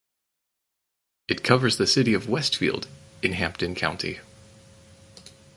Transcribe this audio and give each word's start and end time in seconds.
It 1.27 1.43
covers 1.43 1.77
the 1.77 1.85
city 1.85 2.15
of 2.15 2.27
Westfield 2.27 2.87
in 3.21 3.33
Hampden 3.33 3.75
County. 3.75 4.19